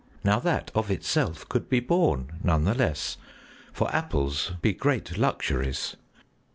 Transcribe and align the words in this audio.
Now 0.23 0.39
that 0.39 0.71
of 0.73 0.89
itself 0.89 1.47
could 1.47 1.69
be 1.69 1.79
borne, 1.79 2.39
none 2.43 2.63
the 2.63 2.73
less, 2.73 3.17
for 3.71 3.93
apples 3.95 4.53
be 4.63 4.73
great 4.73 5.15
luxuries. 5.15 5.95